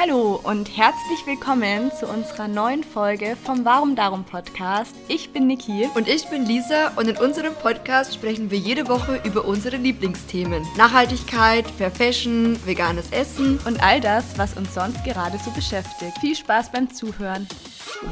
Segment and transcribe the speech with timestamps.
[0.00, 4.94] Hallo und herzlich willkommen zu unserer neuen Folge vom Warum Darum Podcast.
[5.08, 5.88] Ich bin Niki.
[5.96, 10.64] Und ich bin Lisa und in unserem Podcast sprechen wir jede Woche über unsere Lieblingsthemen.
[10.76, 16.16] Nachhaltigkeit, Fair Fashion, veganes Essen und all das, was uns sonst gerade so beschäftigt.
[16.20, 17.48] Viel Spaß beim Zuhören.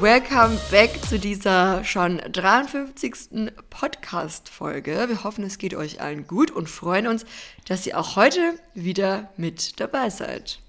[0.00, 3.52] Welcome back zu dieser schon 53.
[3.70, 5.04] Podcast-Folge.
[5.08, 7.24] Wir hoffen, es geht euch allen gut und freuen uns,
[7.68, 10.65] dass ihr auch heute wieder mit dabei seid.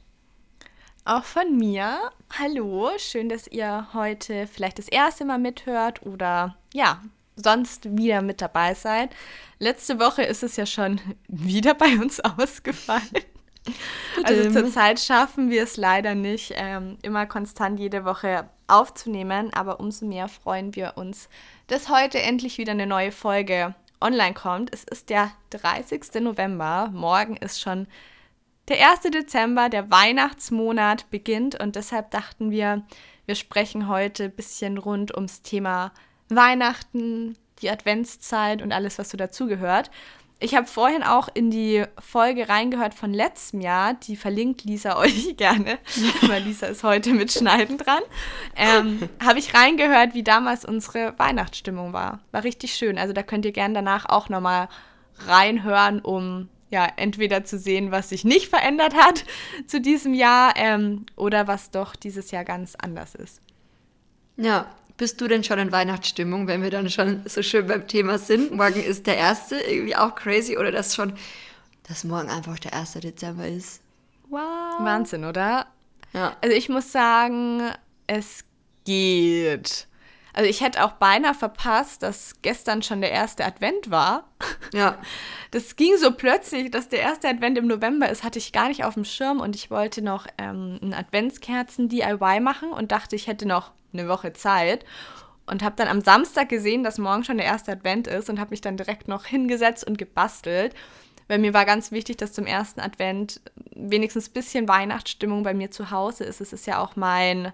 [1.07, 2.11] Auch von mir.
[2.37, 7.01] Hallo, schön, dass ihr heute vielleicht das erste Mal mithört oder ja,
[7.37, 9.15] sonst wieder mit dabei seid.
[9.57, 13.23] Letzte Woche ist es ja schon wieder bei uns ausgefallen.
[14.21, 20.05] Also zurzeit schaffen wir es leider nicht, ähm, immer konstant jede Woche aufzunehmen, aber umso
[20.05, 21.29] mehr freuen wir uns,
[21.67, 24.73] dass heute endlich wieder eine neue Folge online kommt.
[24.73, 26.21] Es ist der 30.
[26.21, 27.87] November, morgen ist schon
[28.67, 29.01] der 1.
[29.11, 32.83] Dezember, der Weihnachtsmonat beginnt und deshalb dachten wir,
[33.25, 35.91] wir sprechen heute ein bisschen rund ums Thema
[36.29, 39.89] Weihnachten, die Adventszeit und alles, was so dazugehört.
[40.39, 45.35] Ich habe vorhin auch in die Folge reingehört von letztem Jahr, die verlinkt Lisa euch
[45.37, 45.79] gerne,
[46.27, 48.03] weil Lisa ist heute mit Schneiden dran.
[48.55, 52.19] Ähm, habe ich reingehört, wie damals unsere Weihnachtsstimmung war.
[52.31, 52.99] War richtig schön.
[52.99, 54.67] Also da könnt ihr gerne danach auch nochmal
[55.25, 59.25] reinhören, um ja, entweder zu sehen, was sich nicht verändert hat
[59.67, 63.41] zu diesem Jahr ähm, oder was doch dieses Jahr ganz anders ist.
[64.35, 64.67] Ja,
[64.97, 68.51] bist du denn schon in Weihnachtsstimmung, wenn wir dann schon so schön beim Thema sind?
[68.51, 71.13] Morgen ist der erste, irgendwie auch crazy, oder dass schon,
[71.87, 72.93] dass morgen einfach der 1.
[72.93, 73.81] Dezember ist.
[74.29, 74.39] Wow.
[74.79, 75.67] Wahnsinn, oder?
[76.13, 76.35] Ja.
[76.41, 77.61] Also ich muss sagen,
[78.07, 78.43] es
[78.85, 79.87] geht.
[80.37, 84.29] Also ich hätte auch beinahe verpasst, dass gestern schon der erste Advent war.
[84.71, 84.99] Ja.
[85.51, 88.83] Das ging so plötzlich, dass der erste Advent im November ist, hatte ich gar nicht
[88.83, 93.47] auf dem Schirm und ich wollte noch ähm, ein Adventskerzen-DIY machen und dachte, ich hätte
[93.47, 94.83] noch eine Woche Zeit
[95.45, 98.49] und habe dann am Samstag gesehen, dass morgen schon der erste Advent ist und habe
[98.49, 100.75] mich dann direkt noch hingesetzt und gebastelt.
[101.29, 103.39] Weil mir war ganz wichtig, dass zum ersten Advent
[103.73, 106.41] wenigstens ein bisschen Weihnachtsstimmung bei mir zu Hause ist.
[106.41, 107.53] Es ist ja auch mein,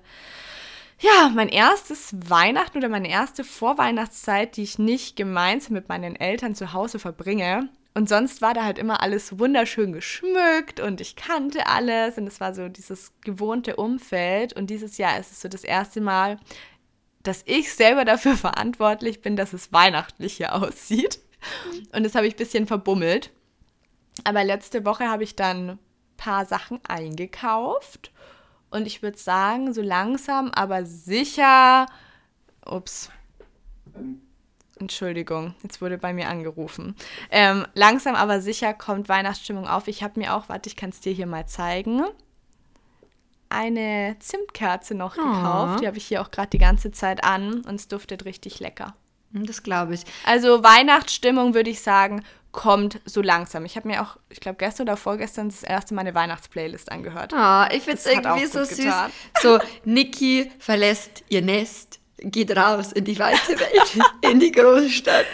[1.03, 6.55] ja, mein erstes Weihnachten oder meine erste Vorweihnachtszeit, die ich nicht gemeinsam mit meinen Eltern
[6.55, 7.67] zu Hause verbringe.
[7.93, 12.39] Und sonst war da halt immer alles wunderschön geschmückt und ich kannte alles und es
[12.39, 14.53] war so dieses gewohnte Umfeld.
[14.53, 16.39] Und dieses Jahr ist es so das erste Mal,
[17.21, 21.19] dass ich selber dafür verantwortlich bin, dass es weihnachtlich hier aussieht.
[21.93, 23.29] Und das habe ich ein bisschen verbummelt.
[24.23, 25.79] Aber letzte Woche habe ich dann ein
[26.15, 28.12] paar Sachen eingekauft
[28.73, 31.85] und ich würde sagen, so langsam, aber sicher.
[32.65, 33.09] Ups.
[34.79, 36.95] Entschuldigung, jetzt wurde bei mir angerufen.
[37.29, 39.87] Ähm, langsam, aber sicher kommt Weihnachtsstimmung auf.
[39.87, 42.01] Ich habe mir auch, warte, ich kann es dir hier mal zeigen,
[43.49, 45.21] eine Zimtkerze noch oh.
[45.21, 45.81] gekauft.
[45.81, 48.95] Die habe ich hier auch gerade die ganze Zeit an und es duftet richtig lecker.
[49.33, 50.03] Hm, das glaube ich.
[50.25, 53.65] Also Weihnachtsstimmung würde ich sagen, kommt so langsam.
[53.65, 57.33] Ich habe mir auch, ich glaube, gestern oder vorgestern das erste Mal eine Weihnachtsplaylist angehört.
[57.33, 58.77] Ah, ich finde es irgendwie so süß.
[58.77, 59.11] Getan.
[59.41, 65.25] So, Niki verlässt ihr Nest, geht raus in die weite Welt, in die Großstadt.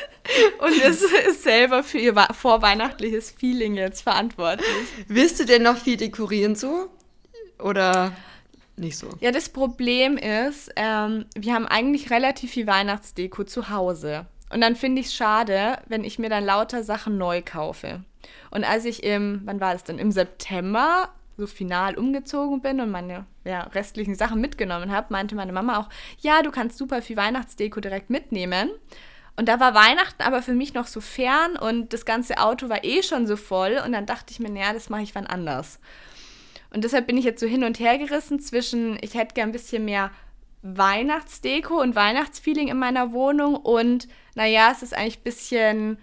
[0.60, 4.68] Und ist, ist selber für ihr vorweihnachtliches Feeling jetzt verantwortlich.
[5.08, 6.90] Willst du denn noch viel dekorieren so?
[7.60, 8.14] Oder
[8.78, 9.10] nicht so?
[9.20, 14.26] Ja, das Problem ist, ähm, wir haben eigentlich relativ viel Weihnachtsdeko zu Hause.
[14.52, 18.04] Und dann finde ich es schade, wenn ich mir dann lauter Sachen neu kaufe.
[18.52, 20.00] Und als ich im, wann war das denn?
[20.00, 25.54] Im September so final umgezogen bin und meine ja, restlichen Sachen mitgenommen habe, meinte meine
[25.54, 25.90] Mama auch,
[26.20, 28.70] ja, du kannst super viel Weihnachtsdeko direkt mitnehmen.
[29.38, 32.84] Und da war Weihnachten aber für mich noch so fern und das ganze Auto war
[32.84, 35.80] eh schon so voll und dann dachte ich mir, naja, das mache ich wann anders.
[36.72, 39.54] Und deshalb bin ich jetzt so hin und her gerissen zwischen, ich hätte gern ein
[39.54, 40.12] bisschen mehr
[40.62, 45.98] Weihnachtsdeko und Weihnachtsfeeling in meiner Wohnung und naja, es ist eigentlich ein bisschen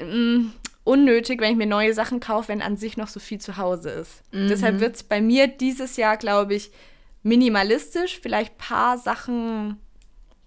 [0.00, 0.50] mm,
[0.84, 3.90] unnötig, wenn ich mir neue Sachen kaufe, wenn an sich noch so viel zu Hause
[3.90, 4.22] ist.
[4.32, 4.48] Mhm.
[4.48, 6.72] Deshalb wird es bei mir dieses Jahr, glaube ich,
[7.22, 8.18] minimalistisch.
[8.20, 9.78] Vielleicht ein paar Sachen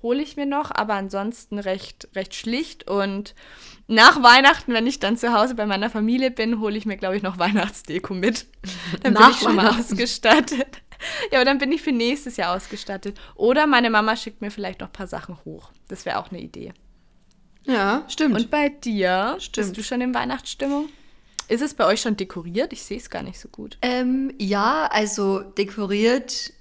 [0.02, 2.88] hole ich mir noch, aber ansonsten recht, recht schlicht.
[2.88, 3.34] Und
[3.88, 7.18] nach Weihnachten, wenn ich dann zu Hause bei meiner Familie bin, hole ich mir, glaube
[7.18, 8.46] ich, noch Weihnachtsdeko mit.
[9.04, 10.82] Dann nach bin ich schon mal ausgestattet.
[11.32, 13.20] Ja, aber dann bin ich für nächstes Jahr ausgestattet.
[13.36, 15.72] Oder meine Mama schickt mir vielleicht noch ein paar Sachen hoch.
[15.88, 16.74] Das wäre auch eine Idee.
[17.66, 18.36] Ja, stimmt.
[18.36, 19.38] Und bei dir?
[19.40, 19.68] Stimmt.
[19.68, 20.90] Bist du schon in Weihnachtsstimmung?
[21.48, 22.74] Ist es bei euch schon dekoriert?
[22.74, 23.78] Ich sehe es gar nicht so gut.
[23.82, 26.52] Ähm, ja, also dekoriert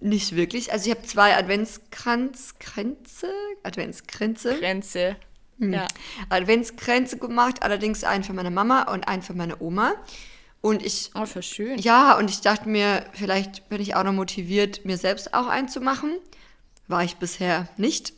[0.00, 0.72] nicht wirklich.
[0.72, 3.28] Also ich habe zwei Adventskranzkränze,
[3.62, 4.58] Adventskränze.
[4.58, 5.16] Kränze.
[5.58, 5.72] Hm.
[5.74, 5.88] Ja.
[6.28, 9.94] Adventskränze gemacht, allerdings einen für meine Mama und einen für meine Oma.
[10.60, 11.10] Und ich.
[11.14, 11.78] Oh, für schön.
[11.78, 16.16] Ja, und ich dachte mir, vielleicht bin ich auch noch motiviert, mir selbst auch einzumachen.
[16.88, 18.14] War ich bisher nicht.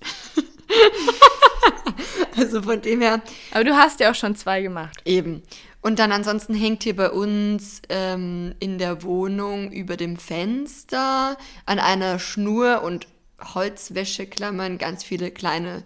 [2.36, 3.20] also von dem her.
[3.50, 5.00] Aber du hast ja auch schon zwei gemacht.
[5.04, 5.42] Eben.
[5.82, 11.78] Und dann ansonsten hängt hier bei uns ähm, in der Wohnung über dem Fenster an
[11.78, 13.06] einer Schnur und
[13.54, 15.84] Holzwäscheklammern ganz viele kleine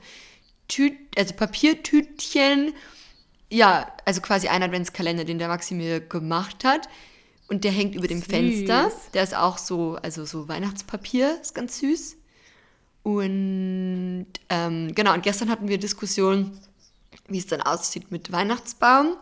[0.67, 2.75] Tüt also Papiertütchen.
[3.55, 6.89] Ja, also quasi ein Adventskalender, den der Maxi mir gemacht hat.
[7.47, 8.27] Und der hängt über dem süß.
[8.27, 8.91] Fenster.
[9.13, 12.17] Der ist auch so, also so Weihnachtspapier, ist ganz süß.
[13.05, 16.59] Und ähm, genau, und gestern hatten wir Diskussion,
[17.29, 19.17] wie es dann aussieht mit Weihnachtsbaum.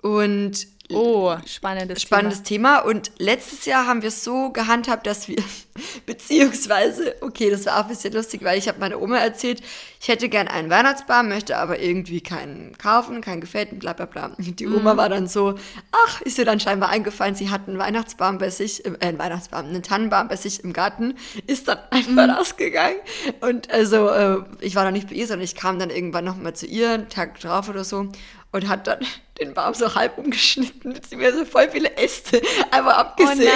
[0.00, 2.50] Und Oh, spannendes, spannendes Thema.
[2.50, 2.78] Thema.
[2.80, 5.36] Und letztes Jahr haben wir es so gehandhabt, dass wir,
[6.06, 9.62] beziehungsweise, okay, das war auch ein bisschen lustig, weil ich habe meiner Oma erzählt,
[10.00, 14.32] ich hätte gern einen Weihnachtsbaum, möchte aber irgendwie keinen kaufen, keinen gefällten, bla bla bla.
[14.38, 14.96] Die Oma mm.
[14.96, 15.56] war dann so,
[15.92, 19.66] ach, ist ihr dann scheinbar eingefallen, sie hat einen Weihnachtsbaum bei sich, äh, einen Weihnachtsbaum,
[19.66, 21.14] einen Tannenbaum bei sich im Garten,
[21.46, 22.30] ist dann einfach mm.
[22.30, 22.98] rausgegangen.
[23.40, 26.54] Und also, äh, ich war noch nicht bei ihr, sondern ich kam dann irgendwann nochmal
[26.54, 28.08] zu ihr, einen Tag drauf oder so
[28.52, 28.98] und hat dann
[29.40, 33.50] den Baum so halb umgeschnitten, beziehungsweise voll viele Äste einfach abgesägt.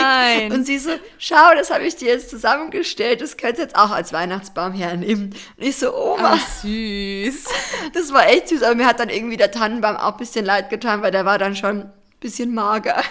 [0.50, 3.76] Oh und sie so, schau, das habe ich dir jetzt zusammengestellt, das könntest du jetzt
[3.76, 5.35] auch als Weihnachtsbaum hernehmen.
[5.56, 6.35] Und ich so, Oma.
[6.35, 7.44] Ach, süß.
[7.93, 10.70] Das war echt süß, aber mir hat dann irgendwie der Tannenbaum auch ein bisschen leid
[10.70, 13.02] getan, weil der war dann schon ein bisschen mager.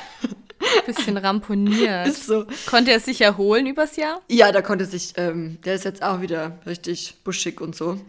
[0.86, 2.08] Bisschen ramponiert.
[2.08, 2.46] Ist so.
[2.70, 4.22] Konnte er sich erholen übers Jahr?
[4.30, 8.00] Ja, der konnte sich, ähm, der ist jetzt auch wieder richtig buschig und so.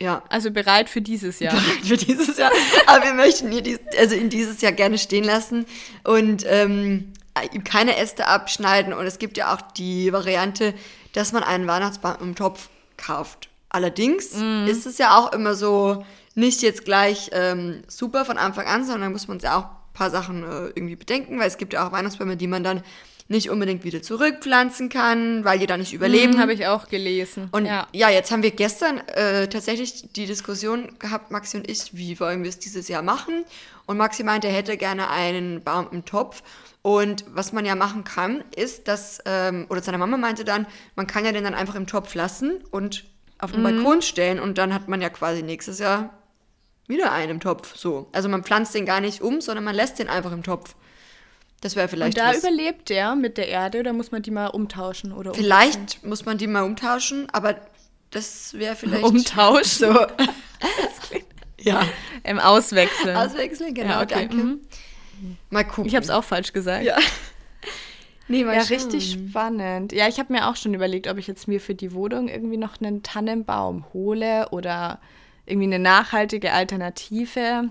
[0.00, 0.22] Ja.
[0.28, 1.54] Also bereit für dieses Jahr.
[1.54, 2.52] Bereit für dieses Jahr.
[2.86, 5.66] Aber wir möchten ihn dies, also in dieses Jahr gerne stehen lassen
[6.04, 7.12] und ähm,
[7.52, 8.92] ihm keine Äste abschneiden.
[8.92, 10.74] Und es gibt ja auch die Variante,
[11.12, 13.48] dass man einen Weihnachtsbaum im Topf kauft.
[13.70, 14.66] Allerdings mm.
[14.66, 16.04] ist es ja auch immer so
[16.34, 20.10] nicht jetzt gleich ähm, super von Anfang an, sondern muss man ja auch ein paar
[20.10, 22.82] Sachen äh, irgendwie bedenken, weil es gibt ja auch Weihnachtsbäume, die man dann
[23.28, 26.32] nicht unbedingt wieder zurückpflanzen kann, weil die da nicht überleben.
[26.32, 27.48] Hm, Habe ich auch gelesen.
[27.52, 27.86] Und ja.
[27.92, 32.42] ja, jetzt haben wir gestern äh, tatsächlich die Diskussion gehabt, Maxi und ich, wie wollen
[32.42, 33.44] wir es dieses Jahr machen?
[33.84, 36.42] Und Maxi meinte, er hätte gerne einen Baum im Topf.
[36.80, 40.66] Und was man ja machen kann, ist, dass, ähm, oder seine Mama meinte dann,
[40.96, 43.04] man kann ja den dann einfach im Topf lassen und
[43.38, 43.64] auf den mhm.
[43.64, 46.18] Balkon stellen und dann hat man ja quasi nächstes Jahr
[46.86, 47.76] wieder einen im Topf.
[47.76, 48.08] So.
[48.12, 50.74] Also man pflanzt den gar nicht um, sondern man lässt den einfach im Topf.
[51.60, 52.16] Das wäre vielleicht.
[52.16, 52.38] Und da was.
[52.38, 55.12] überlebt der mit der Erde oder muss man die mal umtauschen?
[55.12, 56.08] Oder vielleicht umtauschen?
[56.08, 57.56] muss man die mal umtauschen, aber
[58.10, 59.04] das wäre vielleicht.
[59.04, 59.88] Umtauschen?
[59.92, 60.06] So.
[61.60, 61.82] ja.
[62.24, 63.16] Im Auswechseln.
[63.16, 64.14] Auswechseln, genau, ja, okay.
[64.14, 64.36] danke.
[64.36, 64.60] Mhm.
[65.50, 65.86] Mal gucken.
[65.86, 66.84] Ich habe es auch falsch gesagt.
[66.84, 66.96] Ja.
[68.30, 68.76] Nee, mal ja, schauen.
[68.76, 69.92] richtig spannend.
[69.92, 72.58] Ja, ich habe mir auch schon überlegt, ob ich jetzt mir für die Wohnung irgendwie
[72.58, 75.00] noch einen Tannenbaum hole oder
[75.46, 77.70] irgendwie eine nachhaltige Alternative.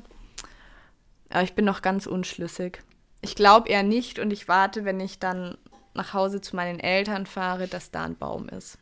[1.30, 2.80] Aber ich bin noch ganz unschlüssig.
[3.22, 5.58] Ich glaube eher nicht und ich warte, wenn ich dann
[5.94, 8.78] nach Hause zu meinen Eltern fahre, dass da ein Baum ist.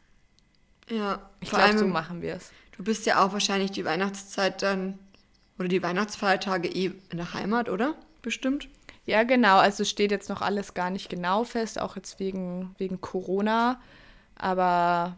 [0.89, 2.51] Ja, ich glaube, so machen wir es.
[2.77, 4.99] Du bist ja auch wahrscheinlich die Weihnachtszeit dann
[5.57, 7.95] oder die Weihnachtsfeiertage eh in der Heimat, oder?
[8.21, 8.67] Bestimmt.
[9.05, 9.57] Ja, genau.
[9.57, 13.79] Also steht jetzt noch alles gar nicht genau fest, auch jetzt wegen, wegen Corona.
[14.35, 15.17] Aber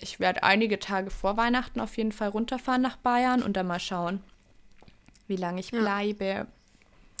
[0.00, 3.80] ich werde einige Tage vor Weihnachten auf jeden Fall runterfahren nach Bayern und dann mal
[3.80, 4.22] schauen,
[5.26, 5.80] wie lange ich ja.
[5.80, 6.46] bleibe.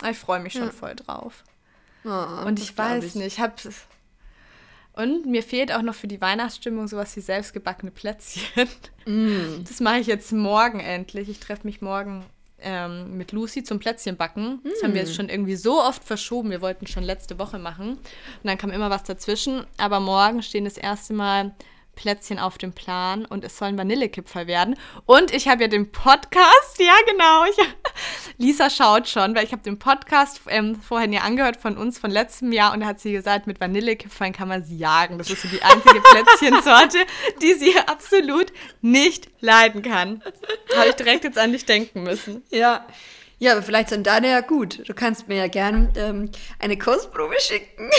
[0.08, 0.70] Ich freue mich schon ja.
[0.70, 1.44] voll drauf.
[2.04, 3.14] Oh, und ich weiß ich.
[3.16, 3.54] nicht, ich habe
[4.96, 8.68] und mir fehlt auch noch für die Weihnachtsstimmung sowas wie selbstgebackene Plätzchen.
[9.04, 9.62] Mm.
[9.68, 11.28] Das mache ich jetzt morgen endlich.
[11.28, 12.24] Ich treffe mich morgen
[12.58, 14.60] ähm, mit Lucy zum Plätzchenbacken.
[14.64, 14.84] Das mm.
[14.84, 15.14] haben wir jetzt mm.
[15.14, 16.50] schon irgendwie so oft verschoben.
[16.50, 17.90] Wir wollten schon letzte Woche machen.
[17.90, 18.00] Und
[18.42, 19.64] dann kam immer was dazwischen.
[19.76, 21.54] Aber morgen stehen das erste Mal
[21.96, 24.76] Plätzchen auf dem Plan und es sollen Vanillekipferl werden.
[25.06, 27.56] Und ich habe ja den Podcast, ja genau, ich,
[28.38, 32.10] Lisa schaut schon, weil ich habe den Podcast ähm, vorhin ja angehört von uns von
[32.10, 35.18] letztem Jahr und da hat sie gesagt, mit Vanillekipferln kann man sie jagen.
[35.18, 36.98] Das ist so die einzige Plätzchensorte,
[37.42, 40.22] die sie absolut nicht leiden kann.
[40.76, 42.44] Habe ich direkt jetzt an dich denken müssen.
[42.50, 42.86] Ja,
[43.38, 44.88] ja, aber vielleicht sind deine ja gut.
[44.88, 47.90] Du kannst mir ja gern ähm, eine Kostprobe schicken.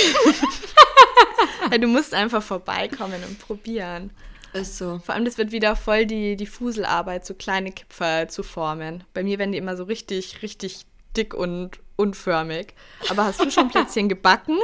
[1.80, 4.12] du musst einfach vorbeikommen und probieren.
[4.54, 5.00] Ist so.
[5.06, 9.04] Vor allem, das wird wieder voll die, die Fuselarbeit, so kleine Kipferl zu formen.
[9.14, 12.74] Bei mir werden die immer so richtig, richtig dick und unförmig.
[13.10, 14.58] Aber hast du schon Plätzchen gebacken?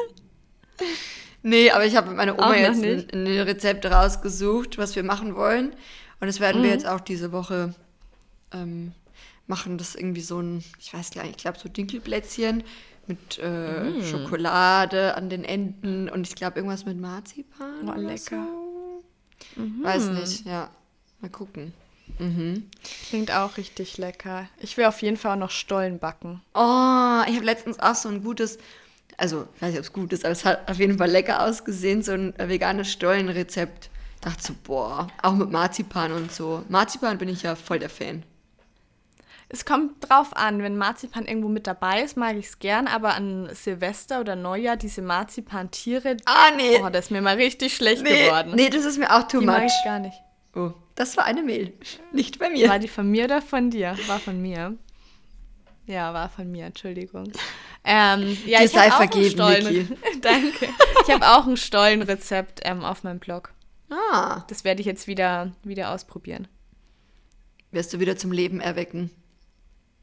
[1.43, 5.35] Nee, aber ich habe mit meiner Oma jetzt ein, ein, Rezept rausgesucht, was wir machen
[5.35, 5.75] wollen.
[6.19, 6.65] Und das werden mhm.
[6.65, 7.75] wir jetzt auch diese Woche
[8.53, 8.93] ähm,
[9.47, 12.63] machen das irgendwie so ein, ich weiß gar nicht, ich glaube so Dinkelplätzchen
[13.07, 14.03] mit äh, mm.
[14.03, 17.89] Schokolade an den Enden und ich glaube irgendwas mit Marzipan.
[17.89, 18.47] Oh, lecker.
[19.55, 19.61] So.
[19.61, 19.83] Mhm.
[19.83, 20.69] Weiß nicht, ja.
[21.19, 21.73] Mal gucken.
[22.19, 22.69] Mhm.
[23.09, 24.47] Klingt auch richtig lecker.
[24.59, 26.41] Ich will auf jeden Fall auch noch Stollen backen.
[26.53, 28.57] Oh, ich habe letztens auch so ein gutes,
[29.17, 31.43] also ich weiß nicht, ob es gut ist, aber es hat auf jeden Fall lecker
[31.43, 33.89] ausgesehen, so ein veganes Stollenrezept.
[34.21, 36.63] Dachte so, boah, auch mit Marzipan und so.
[36.69, 38.23] Marzipan bin ich ja voll der Fan.
[39.53, 43.13] Es kommt drauf an, wenn Marzipan irgendwo mit dabei ist, mag ich es gern, aber
[43.13, 46.17] an Silvester oder Neujahr diese Marzipan-Tiere.
[46.25, 46.81] Ah, nee.
[46.83, 48.53] Oh, das ist mir mal richtig schlecht nee, geworden.
[48.55, 49.55] Nee, das ist mir auch too die much.
[49.55, 50.17] Mag ich gar nicht.
[50.55, 51.71] Oh, das war eine Mail.
[52.11, 52.67] Nicht bei mir.
[52.67, 53.95] War die von mir oder von dir?
[54.07, 54.75] War von mir.
[55.85, 57.31] Ja, war von mir, Entschuldigung.
[57.83, 59.87] Ähm, ja, Dir ich sei vergeben, Niki.
[60.21, 60.69] Danke.
[61.05, 63.53] Ich habe auch ein Stollenrezept ähm, auf meinem Blog.
[63.91, 64.43] Ah.
[64.47, 66.47] Das werde ich jetzt wieder, wieder ausprobieren.
[67.69, 69.11] Wirst du wieder zum Leben erwecken?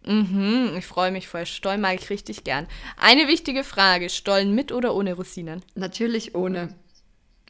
[0.07, 1.47] Mhm, ich freue mich voll.
[1.47, 2.67] Stollen mag ich richtig gern.
[2.97, 5.63] Eine wichtige Frage: Stollen mit oder ohne Rosinen?
[5.75, 6.75] Natürlich ohne.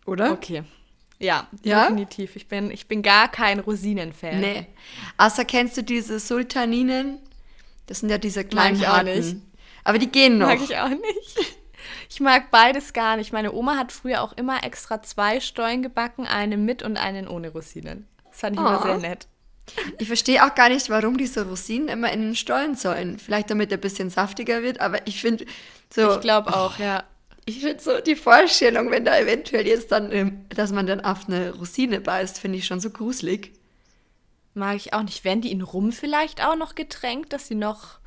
[0.07, 0.33] Oder?
[0.33, 0.65] Okay.
[1.19, 1.83] Ja, ja?
[1.83, 2.35] definitiv.
[2.35, 4.41] Ich bin, ich bin gar kein Rosinen-Fan.
[4.41, 4.67] Nee.
[5.19, 7.19] Außer kennst du diese Sultaninen?
[7.87, 9.37] Das sind ja diese kleinen Mag ich auch nicht.
[9.85, 10.47] Aber die gehen noch.
[10.47, 11.57] Mag ich auch nicht.
[12.09, 13.33] Ich mag beides gar nicht.
[13.33, 17.51] Meine Oma hat früher auch immer extra zwei Stollen gebacken, eine mit und einen ohne
[17.51, 18.09] Rosinen.
[18.29, 18.67] Das fand ich oh.
[18.67, 19.29] immer sehr nett.
[19.99, 23.19] Ich verstehe auch gar nicht, warum diese Rosinen immer in den Stollen sollen.
[23.19, 25.47] Vielleicht damit er ein bisschen saftiger wird, aber ich finde
[25.93, 26.15] so.
[26.15, 27.05] Ich glaube auch, oh, ja.
[27.47, 31.27] Ich finde so die Vorstellung, wenn da eventuell jetzt dann, ähm, dass man dann auf
[31.27, 33.53] eine Rosine beißt, finde ich schon so gruselig.
[34.55, 35.25] Mag ich auch nicht.
[35.25, 37.99] Werden die in Rum vielleicht auch noch getränkt, dass sie noch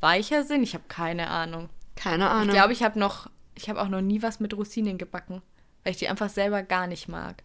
[0.00, 0.62] weicher sind?
[0.62, 1.68] Ich habe keine Ahnung.
[1.96, 2.48] Keine Ahnung.
[2.48, 5.42] Ich glaube, ich habe noch, ich habe auch noch nie was mit Rosinen gebacken,
[5.82, 7.42] weil ich die einfach selber gar nicht mag.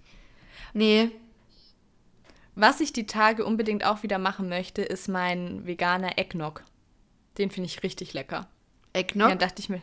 [0.74, 1.12] Nee.
[2.56, 6.64] Was ich die Tage unbedingt auch wieder machen möchte, ist mein veganer Eggnog.
[7.38, 8.48] Den finde ich richtig lecker.
[8.94, 9.30] Eggnog?
[9.30, 9.82] Ja, dachte ich mir.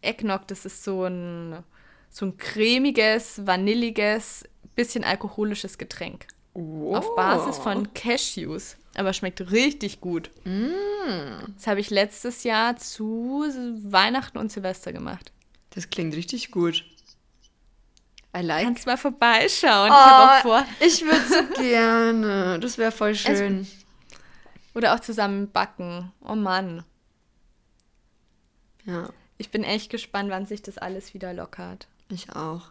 [0.00, 1.64] Eggnog, das ist so ein,
[2.08, 4.44] so ein cremiges, vanilliges,
[4.76, 6.26] bisschen alkoholisches Getränk.
[6.54, 6.94] Oh.
[6.94, 8.76] Auf Basis von Cashews.
[8.94, 10.30] Aber schmeckt richtig gut.
[10.44, 11.52] Mm.
[11.56, 13.44] Das habe ich letztes Jahr zu
[13.82, 15.32] Weihnachten und Silvester gemacht.
[15.70, 16.84] Das klingt richtig gut.
[18.32, 18.64] Like.
[18.64, 19.90] Kannst mal vorbeischauen.
[19.90, 22.58] Oh, ich, ich würde so gerne.
[22.60, 23.62] Das wäre voll schön.
[23.62, 23.68] Es,
[24.74, 26.12] oder auch zusammen backen.
[26.20, 26.84] Oh Mann.
[28.84, 29.10] Ja.
[29.38, 31.88] Ich bin echt gespannt, wann sich das alles wieder lockert.
[32.10, 32.70] Ich auch.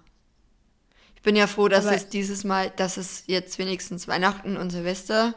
[1.16, 4.70] Ich bin ja froh, dass Aber es dieses Mal, dass es jetzt wenigstens Weihnachten und
[4.70, 5.36] Silvester,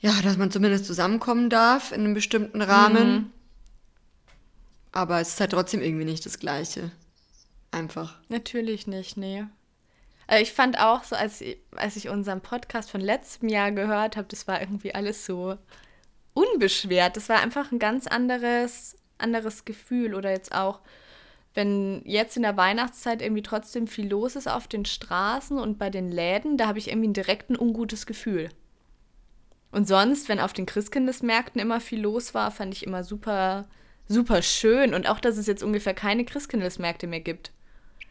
[0.00, 3.12] ja, dass man zumindest zusammenkommen darf in einem bestimmten Rahmen.
[3.12, 3.30] Mhm.
[4.92, 6.90] Aber es ist halt trotzdem irgendwie nicht das Gleiche.
[7.72, 8.18] Einfach.
[8.28, 9.44] Natürlich nicht, nee.
[10.28, 11.42] Also ich fand auch so, als,
[11.74, 15.58] als ich unseren Podcast von letztem Jahr gehört habe, das war irgendwie alles so
[16.32, 17.16] unbeschwert.
[17.16, 20.14] Das war einfach ein ganz anderes anderes Gefühl.
[20.14, 20.80] Oder jetzt auch,
[21.54, 25.90] wenn jetzt in der Weihnachtszeit irgendwie trotzdem viel los ist auf den Straßen und bei
[25.90, 28.50] den Läden, da habe ich irgendwie direkt ein ungutes Gefühl.
[29.70, 33.66] Und sonst, wenn auf den Christkindesmärkten immer viel los war, fand ich immer super,
[34.06, 34.92] super schön.
[34.92, 37.52] Und auch, dass es jetzt ungefähr keine Christkindesmärkte mehr gibt.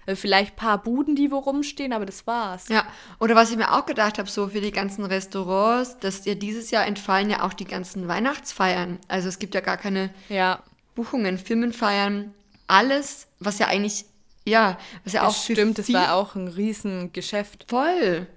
[0.05, 2.67] Also vielleicht ein paar Buden, die wo rumstehen, aber das war's.
[2.69, 2.85] Ja,
[3.19, 6.71] oder was ich mir auch gedacht habe, so für die ganzen Restaurants, dass ja dieses
[6.71, 8.99] Jahr entfallen ja auch die ganzen Weihnachtsfeiern.
[9.07, 10.63] Also es gibt ja gar keine ja.
[10.95, 12.33] Buchungen, Firmenfeiern,
[12.67, 14.05] alles, was ja eigentlich,
[14.45, 17.65] ja, was ja, ja auch stimmt, das war auch ein Riesengeschäft.
[17.69, 18.27] Voll.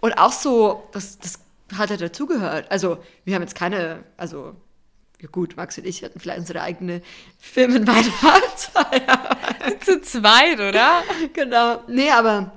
[0.00, 1.40] Und auch so, das, das
[1.76, 2.70] hat ja dazugehört.
[2.70, 4.54] Also, wir haben jetzt keine, also,
[5.20, 7.02] ja gut, Max und ich hatten vielleicht unsere eigene
[7.38, 9.36] Firmenweihnachtsfeier.
[9.80, 11.02] Zu zweit, oder?
[11.32, 11.82] genau.
[11.88, 12.52] Nee, aber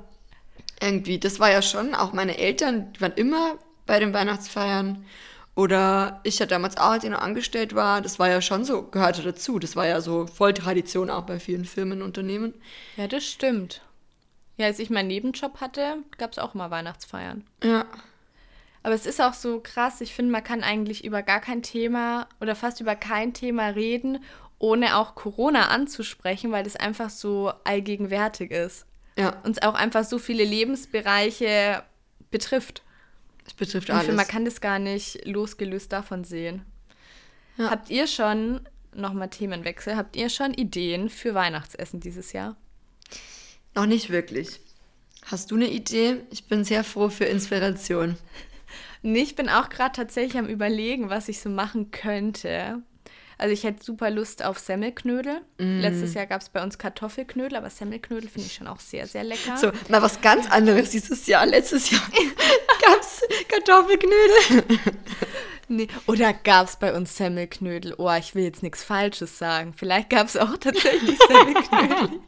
[0.80, 5.06] irgendwie, das war ja schon, auch meine Eltern, die waren immer bei den Weihnachtsfeiern.
[5.54, 8.84] Oder ich ja damals auch, als ich noch angestellt war, das war ja schon so,
[8.84, 9.60] gehörte dazu.
[9.60, 12.54] Das war ja so voll Tradition auch bei vielen Firmen und Unternehmen.
[12.96, 13.82] Ja, das stimmt.
[14.58, 17.44] Ja, als ich meinen Nebenjob hatte, gab es auch immer Weihnachtsfeiern.
[17.64, 17.86] Ja.
[18.84, 22.28] Aber es ist auch so krass, ich finde, man kann eigentlich über gar kein Thema
[22.40, 24.24] oder fast über kein Thema reden,
[24.58, 28.86] ohne auch Corona anzusprechen, weil das einfach so allgegenwärtig ist.
[29.18, 29.40] Ja.
[29.44, 31.84] Uns auch einfach so viele Lebensbereiche
[32.32, 32.82] betrifft.
[33.46, 34.04] Es betrifft alles.
[34.04, 36.64] Ich finde, man kann das gar nicht losgelöst davon sehen.
[37.58, 37.70] Ja.
[37.70, 38.62] Habt ihr schon,
[38.96, 42.56] nochmal Themenwechsel, habt ihr schon Ideen für Weihnachtsessen dieses Jahr?
[43.76, 44.60] Noch nicht wirklich.
[45.26, 46.18] Hast du eine Idee?
[46.32, 48.18] Ich bin sehr froh für Inspiration.
[49.04, 52.84] Nee, ich bin auch gerade tatsächlich am Überlegen, was ich so machen könnte.
[53.42, 55.42] Also ich hätte super Lust auf Semmelknödel.
[55.58, 55.80] Mm.
[55.80, 59.24] Letztes Jahr gab es bei uns Kartoffelknödel, aber Semmelknödel finde ich schon auch sehr, sehr
[59.24, 59.58] lecker.
[59.58, 61.48] So, mal was ganz anderes dieses Jahr.
[61.48, 62.04] Letztes Jahr
[62.86, 64.80] gab es Kartoffelknödel.
[65.70, 65.88] nee.
[66.06, 67.96] Oder gab es bei uns Semmelknödel?
[67.98, 69.74] Oh, ich will jetzt nichts Falsches sagen.
[69.76, 72.20] Vielleicht gab es auch tatsächlich Semmelknödel.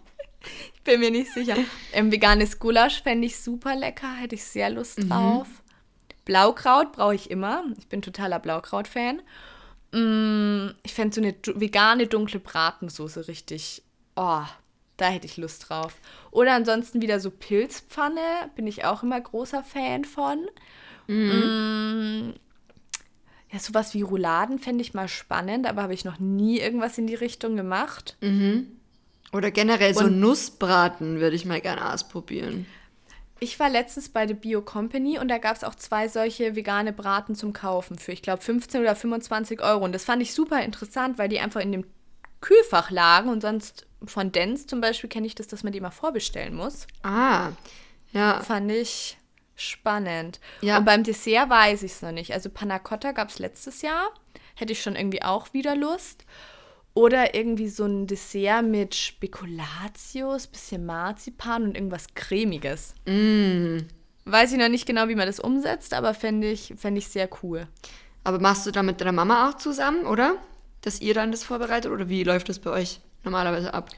[0.74, 1.58] ich Bin mir nicht sicher.
[1.92, 5.10] Ähm, veganes Gulasch fände ich super lecker, hätte ich sehr Lust mhm.
[5.10, 5.48] drauf.
[5.48, 5.63] Mhm.
[6.26, 7.64] Blaukraut brauche ich immer.
[7.78, 9.22] Ich bin totaler Blaukraut-Fan.
[9.92, 13.84] Mm, ich fände so eine vegane dunkle Bratensoße richtig.
[14.16, 14.44] Oh,
[14.98, 15.96] da hätte ich Lust drauf.
[16.32, 18.22] Oder ansonsten wieder so Pilzpfanne,
[18.56, 20.48] bin ich auch immer großer Fan von.
[21.08, 22.34] Mhm.
[23.52, 27.06] Ja, sowas wie Rouladen fände ich mal spannend, aber habe ich noch nie irgendwas in
[27.06, 28.18] die Richtung gemacht.
[28.22, 28.68] Mhm.
[29.32, 32.66] Oder generell so Und Nussbraten würde ich mal gerne ausprobieren.
[33.44, 36.94] Ich war letztens bei der Bio Company und da gab es auch zwei solche vegane
[36.94, 39.84] Braten zum Kaufen für, ich glaube, 15 oder 25 Euro.
[39.84, 41.86] Und das fand ich super interessant, weil die einfach in dem
[42.40, 45.92] Kühlfach lagen und sonst von Dens zum Beispiel kenne ich das, dass man die mal
[45.92, 46.88] vorbestellen muss.
[47.04, 47.50] Ah,
[48.14, 48.40] ja.
[48.40, 49.18] Fand ich
[49.58, 50.40] spannend.
[50.62, 50.78] Ja.
[50.78, 52.32] Und beim Dessert weiß ich es noch nicht.
[52.32, 54.12] Also Panna Cotta gab es letztes Jahr.
[54.56, 56.24] Hätte ich schon irgendwie auch wieder Lust.
[56.96, 62.94] Oder irgendwie so ein Dessert mit Spekulatius, bisschen Marzipan und irgendwas Cremiges.
[63.06, 63.80] Mm.
[64.26, 67.28] Weiß ich noch nicht genau, wie man das umsetzt, aber fände ich, fänd ich sehr
[67.42, 67.68] cool.
[68.24, 70.36] Aber machst du da mit deiner Mama auch zusammen, oder?
[70.82, 73.90] Dass ihr dann das vorbereitet oder wie läuft das bei euch normalerweise ab?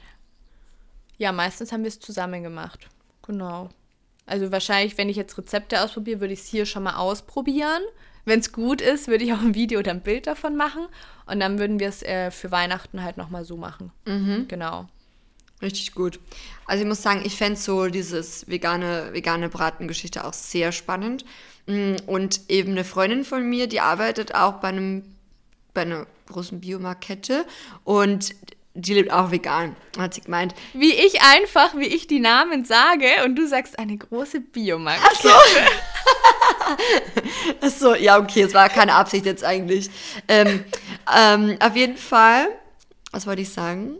[1.18, 2.88] Ja, meistens haben wir es zusammen gemacht.
[3.26, 3.68] Genau.
[4.26, 7.82] Also wahrscheinlich, wenn ich jetzt Rezepte ausprobiere, würde ich es hier schon mal ausprobieren.
[8.26, 10.86] Wenn es gut ist, würde ich auch ein Video oder ein Bild davon machen.
[11.24, 13.92] Und dann würden wir es äh, für Weihnachten halt nochmal so machen.
[14.04, 14.46] Mhm.
[14.48, 14.88] Genau.
[15.62, 16.18] Richtig gut.
[16.66, 21.24] Also ich muss sagen, ich fände so dieses vegane, vegane Bratengeschichte auch sehr spannend.
[21.66, 25.04] Mm, und eben eine Freundin von mir, die arbeitet auch bei einem
[25.72, 27.44] bei einer großen Biomarkette
[27.84, 28.34] und
[28.74, 30.54] die lebt auch vegan, hat sie gemeint.
[30.72, 35.06] Wie ich einfach, wie ich die Namen sage und du sagst eine große Biomarkette.
[35.06, 35.28] Ach so.
[37.60, 39.90] Achso, ja, okay, es war keine Absicht jetzt eigentlich.
[40.28, 40.64] Ähm,
[41.14, 42.48] ähm, auf jeden Fall,
[43.12, 43.96] was wollte ich sagen?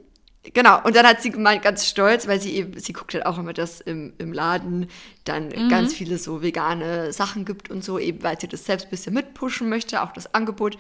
[0.53, 3.39] Genau, und dann hat sie gemeint, ganz stolz, weil sie eben, sie guckt halt auch
[3.39, 4.89] immer, dass im, im Laden
[5.25, 5.69] dann mhm.
[5.69, 9.15] ganz viele so vegane Sachen gibt und so, eben weil sie das selbst ein bisschen
[9.15, 10.77] mitpushen möchte, auch das Angebot.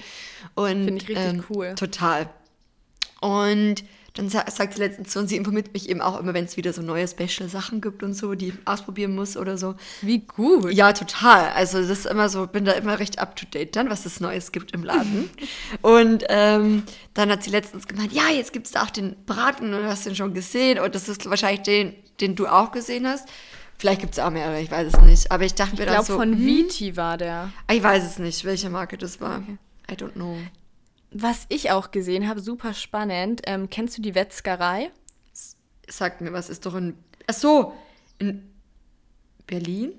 [0.56, 1.74] Finde ich richtig ähm, cool.
[1.74, 2.28] Total.
[3.20, 3.84] Und
[4.16, 6.72] dann sagt sie letztens so, und sie informiert mich eben auch immer, wenn es wieder
[6.72, 9.74] so neue Special-Sachen gibt und so, die ich ausprobieren muss oder so.
[10.00, 10.72] Wie gut.
[10.72, 11.50] Ja, total.
[11.50, 14.72] Also das ist immer so, bin da immer recht up-to-date dann, was es Neues gibt
[14.72, 15.28] im Laden.
[15.82, 19.74] und ähm, dann hat sie letztens gemeint, ja, jetzt gibt es da auch den Braten
[19.74, 23.06] und du hast den schon gesehen und das ist wahrscheinlich den, den du auch gesehen
[23.06, 23.28] hast.
[23.78, 25.30] Vielleicht gibt es auch mehrere, ich weiß es nicht.
[25.30, 26.00] Aber ich dachte ich mir dann so...
[26.00, 27.50] Ich glaube, von hm, Viti war der.
[27.70, 29.40] Ich weiß es nicht, welche Marke das war.
[29.40, 29.58] Okay.
[29.90, 30.38] I don't know.
[31.18, 33.40] Was ich auch gesehen habe, super spannend.
[33.46, 34.90] Ähm, kennst du die Wetzgerei?
[35.88, 36.98] Sagt mir, was ist doch in.
[37.26, 37.72] Ach so,
[38.18, 38.52] in
[39.46, 39.92] Berlin?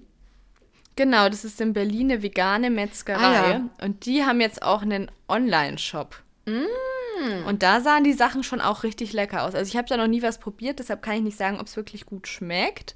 [0.96, 3.24] Genau, das ist in Berlin eine vegane Metzgerei.
[3.24, 3.70] Ah, ja.
[3.82, 6.22] Und die haben jetzt auch einen Online-Shop.
[6.46, 7.48] Mm.
[7.48, 9.56] Und da sahen die Sachen schon auch richtig lecker aus.
[9.56, 11.78] Also ich habe da noch nie was probiert, deshalb kann ich nicht sagen, ob es
[11.78, 12.94] wirklich gut schmeckt.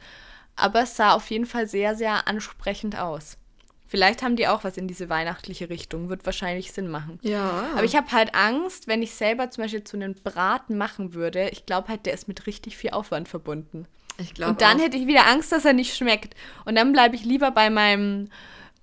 [0.56, 3.38] Aber es sah auf jeden Fall sehr, sehr ansprechend aus.
[3.91, 6.08] Vielleicht haben die auch was in diese weihnachtliche Richtung.
[6.08, 7.19] Wird wahrscheinlich Sinn machen.
[7.23, 7.65] Ja.
[7.73, 11.49] Aber ich habe halt Angst, wenn ich selber zum Beispiel zu einem Braten machen würde.
[11.49, 13.86] Ich glaube halt, der ist mit richtig viel Aufwand verbunden.
[14.17, 14.54] Ich glaube.
[14.54, 14.84] Und dann auch.
[14.84, 16.36] hätte ich wieder Angst, dass er nicht schmeckt.
[16.63, 18.30] Und dann bleibe ich lieber bei meinem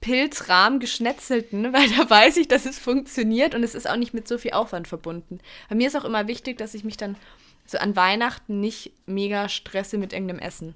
[0.03, 4.29] Pilzrahmen geschnetzelten, weil da weiß ich, dass es funktioniert und es ist auch nicht mit
[4.29, 5.39] so viel Aufwand verbunden.
[5.71, 7.17] Bei mir ist auch immer wichtig, dass ich mich dann
[7.65, 10.75] so an Weihnachten nicht mega stresse mit irgendeinem Essen.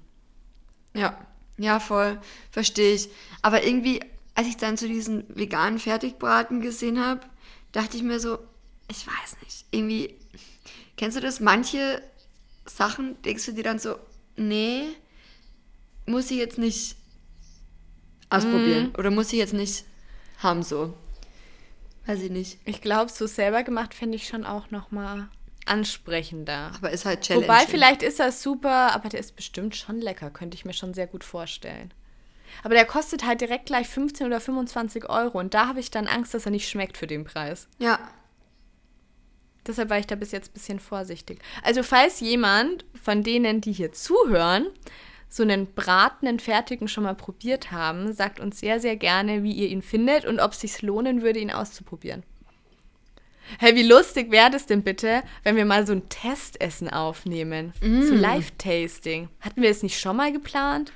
[0.95, 1.19] Ja,
[1.57, 2.19] ja, voll.
[2.49, 3.09] Verstehe ich.
[3.43, 3.99] Aber irgendwie
[4.35, 7.21] als ich dann zu diesen veganen Fertigbraten gesehen habe,
[7.71, 8.39] dachte ich mir so,
[8.89, 10.15] ich weiß nicht, irgendwie,
[10.97, 11.39] kennst du das?
[11.39, 12.01] Manche
[12.65, 13.95] Sachen denkst du dir dann so,
[14.35, 14.83] nee,
[16.05, 16.95] muss ich jetzt nicht
[18.29, 18.99] ausprobieren mm.
[18.99, 19.85] oder muss ich jetzt nicht
[20.39, 20.93] haben so.
[22.05, 22.59] Weiß ich nicht.
[22.65, 25.29] Ich glaube, so selber gemacht finde ich schon auch noch mal
[25.65, 26.71] ansprechender.
[26.75, 27.49] Aber ist halt challenging.
[27.49, 30.93] Wobei, vielleicht ist das super, aber der ist bestimmt schon lecker, könnte ich mir schon
[30.93, 31.93] sehr gut vorstellen.
[32.63, 35.39] Aber der kostet halt direkt gleich 15 oder 25 Euro.
[35.39, 37.67] Und da habe ich dann Angst, dass er nicht schmeckt für den Preis.
[37.79, 37.99] Ja.
[39.65, 41.39] Deshalb war ich da bis jetzt ein bisschen vorsichtig.
[41.63, 44.67] Also, falls jemand von denen, die hier zuhören,
[45.29, 49.69] so einen bratenden fertigen schon mal probiert haben, sagt uns sehr, sehr gerne, wie ihr
[49.69, 52.23] ihn findet und ob es sich lohnen würde, ihn auszuprobieren.
[53.59, 57.73] Hey, wie lustig wäre das denn bitte, wenn wir mal so ein Testessen aufnehmen?
[57.81, 58.03] Mm.
[58.03, 59.29] So Live-Tasting.
[59.41, 60.91] Hatten wir es nicht schon mal geplant?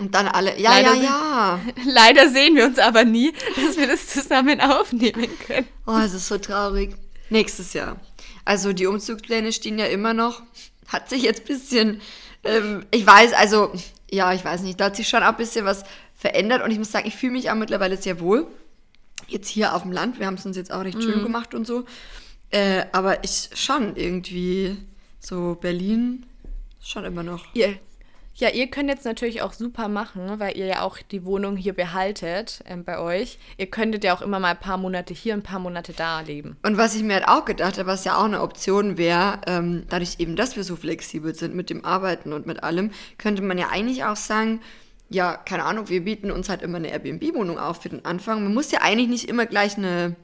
[0.00, 1.60] Und dann alle, ja, leider ja, ja.
[1.86, 5.66] leider sehen wir uns aber nie, dass wir das zusammen aufnehmen können.
[5.86, 6.96] Oh, es ist so traurig.
[7.30, 8.00] Nächstes Jahr.
[8.44, 10.42] Also die Umzugspläne stehen ja immer noch.
[10.88, 12.00] Hat sich jetzt ein bisschen,
[12.42, 13.72] ähm, ich weiß, also,
[14.10, 16.78] ja, ich weiß nicht, da hat sich schon auch ein bisschen was verändert und ich
[16.78, 18.46] muss sagen, ich fühle mich auch mittlerweile sehr wohl.
[19.28, 21.02] Jetzt hier auf dem Land, wir haben es uns jetzt auch recht mhm.
[21.02, 21.84] schön gemacht und so.
[22.50, 24.76] Äh, aber ich schon irgendwie
[25.20, 26.26] so Berlin
[26.84, 27.46] Schon immer noch.
[27.54, 27.78] Ihr,
[28.36, 31.72] ja, ihr könnt jetzt natürlich auch super machen, weil ihr ja auch die Wohnung hier
[31.72, 33.38] behaltet ähm, bei euch.
[33.58, 36.56] Ihr könntet ja auch immer mal ein paar Monate hier, ein paar Monate da leben.
[36.64, 39.84] Und was ich mir halt auch gedacht habe, was ja auch eine Option wäre, ähm,
[39.88, 43.56] dadurch eben, dass wir so flexibel sind mit dem Arbeiten und mit allem, könnte man
[43.56, 44.60] ja eigentlich auch sagen,
[45.10, 48.42] ja, keine Ahnung, wir bieten uns halt immer eine Airbnb-Wohnung auf für den Anfang.
[48.42, 50.16] Man muss ja eigentlich nicht immer gleich eine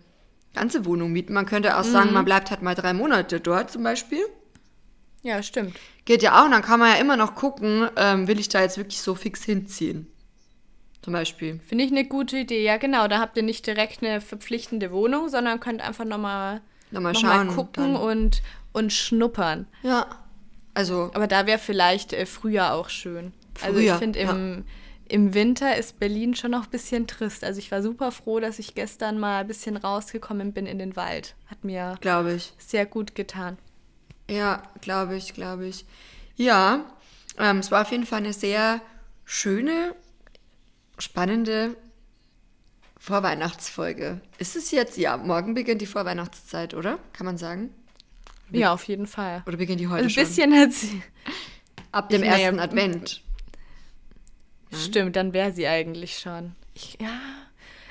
[0.53, 1.33] ganze Wohnung mieten.
[1.33, 1.93] Man könnte auch mhm.
[1.93, 4.21] sagen, man bleibt halt mal drei Monate dort zum Beispiel.
[5.23, 5.77] Ja, stimmt.
[6.05, 6.47] Geht ja auch.
[6.47, 9.15] Und dann kann man ja immer noch gucken, ähm, will ich da jetzt wirklich so
[9.15, 10.07] fix hinziehen.
[11.03, 11.61] Zum Beispiel.
[11.67, 12.63] Finde ich eine gute Idee.
[12.63, 13.09] Ja, genau.
[13.09, 17.23] Da habt ihr nicht direkt eine verpflichtende Wohnung, sondern könnt einfach nochmal noch mal, noch
[17.23, 19.67] mal gucken und, und schnuppern.
[19.83, 20.07] Ja.
[20.75, 21.11] Also.
[21.15, 23.33] Aber da wäre vielleicht äh, Frühjahr auch schön.
[23.55, 24.29] Frühjahr, also ich finde im,
[24.59, 24.63] ja.
[25.09, 27.45] im Winter ist Berlin schon noch ein bisschen trist.
[27.45, 30.97] Also ich war super froh, dass ich gestern mal ein bisschen rausgekommen bin in den
[30.97, 31.35] Wald.
[31.47, 33.59] Hat mir glaube ich sehr gut getan.
[34.31, 35.85] Ja, glaube ich, glaube ich.
[36.37, 36.85] Ja,
[37.37, 38.81] ähm, es war auf jeden Fall eine sehr
[39.25, 39.95] schöne,
[40.99, 41.77] spannende
[42.99, 44.21] Vorweihnachtsfolge.
[44.39, 44.97] Ist es jetzt?
[44.97, 46.99] Ja, morgen beginnt die Vorweihnachtszeit, oder?
[47.13, 47.75] Kann man sagen?
[48.51, 49.43] Wie, ja, auf jeden Fall.
[49.47, 50.61] Oder beginnt die heute also ein bisschen schon?
[50.61, 51.03] hat sie.
[51.93, 53.23] Ab dem ersten nee, Advent.
[54.73, 56.55] Stimmt, dann wäre sie eigentlich schon.
[56.75, 57.19] Ich, ja.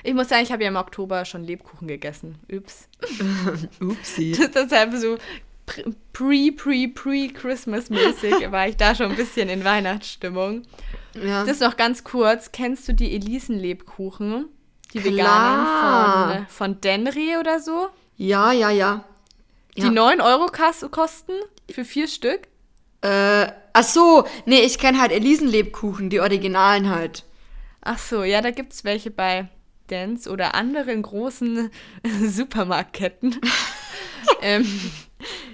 [0.02, 2.38] Ich muss sagen, ich habe ja im Oktober schon Lebkuchen gegessen.
[2.50, 2.88] Ups.
[3.80, 4.32] Upsi.
[4.54, 5.18] Deshalb so
[6.12, 10.62] pre, pre, pre Christmas-mäßig war ich da schon ein bisschen in Weihnachtsstimmung.
[11.14, 11.44] Ja.
[11.44, 12.52] Das noch ganz kurz.
[12.52, 14.46] Kennst du die Elisen-Lebkuchen?
[14.92, 15.12] Die Klar.
[15.14, 17.88] veganen von, von Denry oder so?
[18.16, 19.04] Ja, ja, ja.
[19.76, 19.90] Die ja.
[19.90, 21.32] 9 Euro kosten
[21.70, 22.48] für vier Stück?
[23.02, 24.24] Äh, ach so.
[24.46, 27.24] Nee, ich kenne halt Elisen-Lebkuchen, die Originalen halt.
[27.82, 29.48] Ach so, ja, da gibt es welche bei
[29.90, 31.70] Dance oder anderen großen
[32.26, 33.40] Supermarktketten.
[34.42, 34.66] ähm,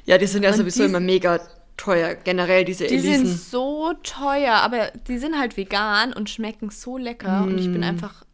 [0.05, 1.41] ja, die sind ja sowieso die, immer mega
[1.77, 3.25] teuer, generell diese die Elisen.
[3.25, 7.41] Die sind so teuer, aber die sind halt vegan und schmecken so lecker.
[7.41, 7.49] Mm.
[7.49, 7.85] Und ich bin mm.
[7.85, 8.25] einfach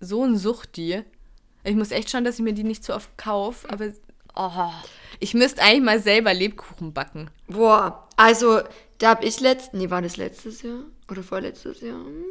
[0.00, 1.02] so ein Suchti.
[1.64, 3.86] Ich muss echt schauen, dass ich mir die nicht zu oft kaufe, aber
[4.34, 4.70] oh,
[5.18, 7.30] ich müsste eigentlich mal selber Lebkuchen backen.
[7.48, 8.60] Boah, also
[8.98, 11.98] da habe ich letztes, nee, war das letztes Jahr oder vorletztes Jahr?
[11.98, 12.24] Hm,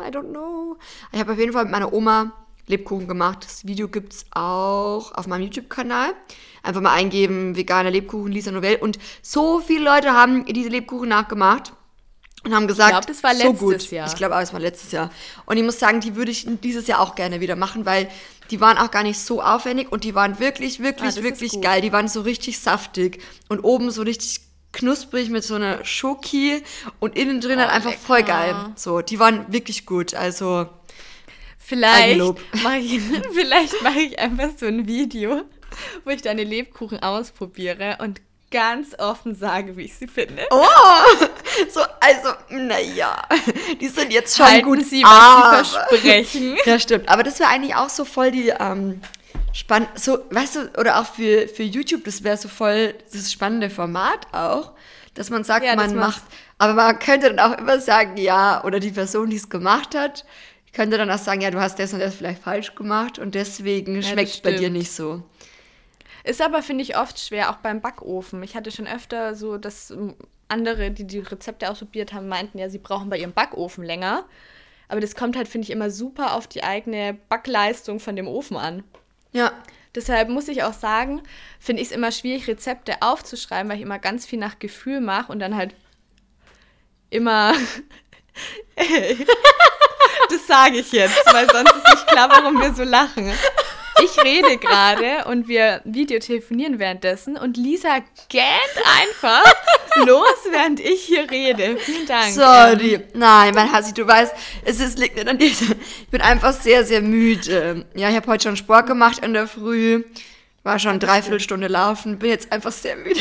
[0.00, 0.76] I don't know.
[1.12, 3.44] Ich habe auf jeden Fall mit meiner Oma Lebkuchen gemacht.
[3.44, 6.14] Das Video gibt es auch auf meinem YouTube-Kanal.
[6.62, 8.76] Einfach mal eingeben, vegane Lebkuchen, Lisa Novell.
[8.76, 11.72] Und so viele Leute haben diese Lebkuchen nachgemacht
[12.44, 13.90] und haben gesagt, ich glaube, das war letztes so gut.
[13.90, 14.06] Jahr.
[14.06, 15.10] Ich glaube es war letztes Jahr.
[15.46, 18.08] Und ich muss sagen, die würde ich dieses Jahr auch gerne wieder machen, weil
[18.50, 21.80] die waren auch gar nicht so aufwendig und die waren wirklich, wirklich, ah, wirklich geil.
[21.80, 24.40] Die waren so richtig saftig und oben so richtig
[24.72, 26.62] knusprig mit so einer Schoki
[26.98, 28.02] und innen drin oh, halt einfach lecker.
[28.02, 28.54] voll geil.
[28.74, 30.14] So, die waren wirklich gut.
[30.14, 30.68] Also
[31.64, 32.18] Vielleicht
[32.62, 33.00] mache ich,
[33.32, 35.42] vielleicht mach ich einfach so ein Video,
[36.04, 38.20] wo ich deine Lebkuchen ausprobiere und
[38.50, 40.44] ganz offen sage, wie ich sie finde.
[40.50, 40.66] Oh,
[41.70, 43.22] so, also, naja,
[43.80, 44.84] die sind jetzt schon Halten gut.
[44.84, 46.56] Sie, was aber, Sie versprechen.
[46.66, 47.08] Ja, stimmt.
[47.08, 49.00] Aber das wäre eigentlich auch so voll die, ähm,
[49.52, 53.70] spannend, so, weißt du, oder auch für, für YouTube, das wäre so voll das spannende
[53.70, 54.72] Format auch,
[55.14, 56.22] dass man sagt, ja, man macht,
[56.58, 60.24] aber man könnte dann auch immer sagen, ja, oder die Person, die es gemacht hat,
[60.72, 63.96] könnte dann auch sagen, ja, du hast das und das vielleicht falsch gemacht und deswegen
[63.96, 65.22] ja, schmeckt es bei dir nicht so.
[66.24, 68.42] Ist aber, finde ich, oft schwer, auch beim Backofen.
[68.42, 69.92] Ich hatte schon öfter so, dass
[70.48, 74.24] andere, die die Rezepte ausprobiert haben, meinten, ja, sie brauchen bei ihrem Backofen länger.
[74.88, 78.56] Aber das kommt halt, finde ich, immer super auf die eigene Backleistung von dem Ofen
[78.56, 78.84] an.
[79.32, 79.52] Ja.
[79.94, 81.22] Deshalb muss ich auch sagen,
[81.58, 85.30] finde ich es immer schwierig, Rezepte aufzuschreiben, weil ich immer ganz viel nach Gefühl mache
[85.32, 85.74] und dann halt
[87.10, 87.52] immer.
[90.32, 93.32] das sage ich jetzt, weil sonst ist nicht klar, warum wir so lachen.
[94.02, 98.46] Ich rede gerade und wir videotelefonieren währenddessen und Lisa gähnt
[99.00, 99.44] einfach
[100.06, 101.76] los, während ich hier rede.
[101.78, 102.32] Vielen Dank.
[102.32, 103.00] Sorry.
[103.12, 105.46] Nein, mein Hasi, du weißt, es ist, liegt nicht an dir.
[105.46, 107.84] Ich bin einfach sehr, sehr müde.
[107.94, 110.04] Ja, ich habe heute schon Sport gemacht in der Früh.
[110.62, 112.18] War schon dreiviertel Stunde laufen.
[112.18, 113.20] Bin jetzt einfach sehr müde.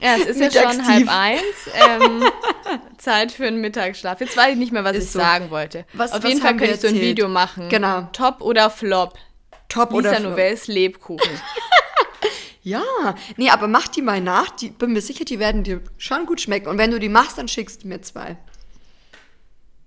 [0.00, 1.42] Ja, es ist jetzt schon halb eins.
[1.74, 2.24] Ähm,
[2.98, 4.20] Zeit für einen Mittagsschlaf.
[4.20, 5.18] Jetzt weiß ich nicht mehr, was ist ich so.
[5.18, 5.84] sagen wollte.
[5.92, 7.68] Was, Auf was jeden Fall könnte ich so ein Video machen.
[7.68, 8.08] Genau.
[8.12, 9.18] Top oder Flop.
[9.68, 10.30] Top Lisa oder Flop.
[10.30, 11.40] Novels Lebkuchen.
[12.62, 12.82] ja,
[13.36, 14.50] nee, aber mach die mal nach.
[14.50, 16.68] Die, bin mir sicher, die werden dir schon gut schmecken.
[16.68, 18.36] Und wenn du die machst, dann schickst du mir zwei.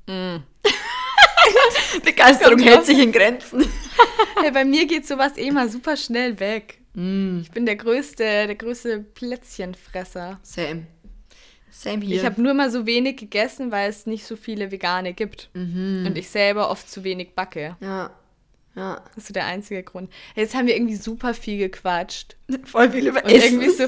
[0.07, 0.37] Mm.
[2.03, 3.65] Begeisterung hält sich in Grenzen.
[4.41, 6.80] hey, bei mir geht sowas eh mal super schnell weg.
[6.93, 7.39] Mm.
[7.41, 10.39] Ich bin der größte, der größte Plätzchenfresser.
[10.43, 10.87] Same.
[11.69, 12.17] Same hier.
[12.17, 15.49] Ich habe nur mal so wenig gegessen, weil es nicht so viele Vegane gibt.
[15.53, 16.05] Mhm.
[16.05, 17.77] Und ich selber oft zu wenig backe.
[17.79, 18.11] Ja.
[18.75, 19.01] Ja.
[19.15, 20.11] Das ist so der einzige Grund.
[20.35, 22.35] Jetzt haben wir irgendwie super viel gequatscht.
[22.65, 23.61] Voll viel über und Essen.
[23.61, 23.85] Irgendwie so,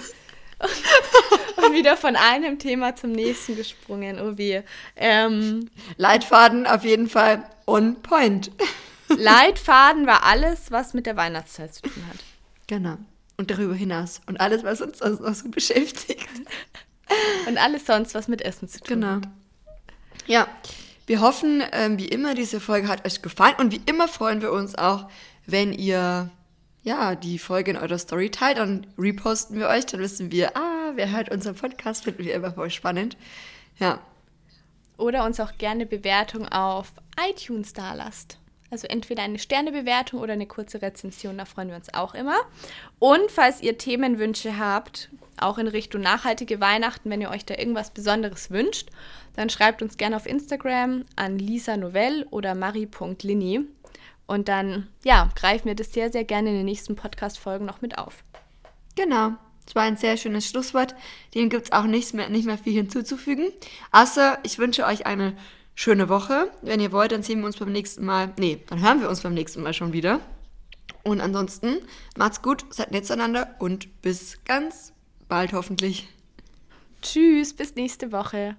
[1.73, 4.19] wieder von einem Thema zum nächsten gesprungen.
[4.19, 4.61] Oh wie.
[4.95, 8.51] Ähm, Leitfaden auf jeden Fall on point.
[9.09, 12.19] Leitfaden war alles, was mit der Weihnachtszeit zu tun hat.
[12.67, 12.97] Genau.
[13.37, 14.21] Und darüber hinaus.
[14.25, 16.27] Und alles, was uns sonst noch so beschäftigt.
[17.47, 19.15] Und alles sonst, was mit Essen zu tun genau.
[19.15, 19.27] hat.
[20.25, 20.47] Ja,
[21.05, 23.55] wir hoffen, ähm, wie immer, diese Folge hat euch gefallen.
[23.57, 25.09] Und wie immer freuen wir uns auch,
[25.45, 26.29] wenn ihr
[26.83, 28.57] ja, die Folge in eurer Story teilt.
[28.57, 29.85] Dann reposten wir euch.
[29.85, 33.17] Dann wissen wir, ah, wer hört unseren Podcast, finden wir immer voll spannend.
[33.79, 33.99] Ja.
[34.97, 36.93] Oder uns auch gerne Bewertung auf
[37.29, 38.37] iTunes da lasst.
[38.73, 42.37] Also entweder eine Sternebewertung oder eine kurze Rezension, da freuen wir uns auch immer.
[42.97, 47.91] Und falls ihr Themenwünsche habt, auch in Richtung nachhaltige Weihnachten, wenn ihr euch da irgendwas
[47.91, 48.89] Besonderes wünscht,
[49.35, 53.61] dann schreibt uns gerne auf Instagram an Lisa Novell oder marie.lini.
[54.25, 57.99] Und dann, ja, greifen wir das sehr, sehr gerne in den nächsten Podcast-Folgen noch mit
[57.99, 58.23] auf.
[58.95, 59.33] Genau.
[59.67, 60.95] Das war ein sehr schönes Schlusswort.
[61.35, 63.51] Dem gibt es auch nichts mehr, nicht mehr viel hinzuzufügen.
[63.91, 65.37] Außer ich wünsche euch eine
[65.75, 66.51] schöne Woche.
[66.61, 68.33] Wenn ihr wollt, dann sehen wir uns beim nächsten Mal.
[68.37, 70.19] Nee, dann hören wir uns beim nächsten Mal schon wieder.
[71.03, 71.79] Und ansonsten
[72.17, 74.93] macht's gut, seid nett zueinander und bis ganz
[75.27, 76.07] bald hoffentlich.
[77.01, 78.55] Tschüss, bis nächste Woche.